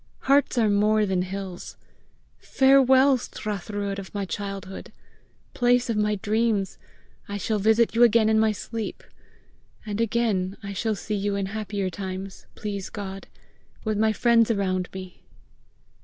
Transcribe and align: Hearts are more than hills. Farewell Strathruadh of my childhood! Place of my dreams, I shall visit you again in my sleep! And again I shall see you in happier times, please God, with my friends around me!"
Hearts 0.21 0.57
are 0.57 0.67
more 0.67 1.05
than 1.05 1.21
hills. 1.21 1.77
Farewell 2.39 3.19
Strathruadh 3.19 3.99
of 3.99 4.15
my 4.15 4.25
childhood! 4.25 4.91
Place 5.53 5.91
of 5.91 5.95
my 5.95 6.15
dreams, 6.15 6.79
I 7.29 7.37
shall 7.37 7.59
visit 7.59 7.93
you 7.93 8.01
again 8.01 8.27
in 8.27 8.39
my 8.39 8.51
sleep! 8.51 9.03
And 9.85 10.01
again 10.01 10.57
I 10.63 10.73
shall 10.73 10.95
see 10.95 11.13
you 11.13 11.35
in 11.35 11.45
happier 11.53 11.91
times, 11.91 12.47
please 12.55 12.89
God, 12.89 13.27
with 13.83 13.99
my 13.99 14.11
friends 14.11 14.49
around 14.49 14.89
me!" 14.91 15.21